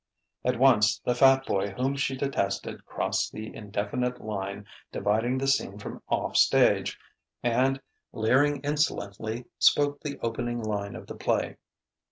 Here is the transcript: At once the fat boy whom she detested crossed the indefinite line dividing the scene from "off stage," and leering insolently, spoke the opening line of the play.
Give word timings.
At 0.43 0.57
once 0.57 0.97
the 1.01 1.13
fat 1.13 1.45
boy 1.45 1.73
whom 1.77 1.95
she 1.95 2.17
detested 2.17 2.87
crossed 2.87 3.31
the 3.31 3.53
indefinite 3.55 4.19
line 4.19 4.65
dividing 4.91 5.37
the 5.37 5.45
scene 5.45 5.77
from 5.77 6.01
"off 6.09 6.35
stage," 6.35 6.97
and 7.43 7.79
leering 8.11 8.61
insolently, 8.61 9.45
spoke 9.59 10.01
the 10.01 10.17
opening 10.23 10.59
line 10.59 10.95
of 10.95 11.05
the 11.05 11.13
play. 11.15 11.57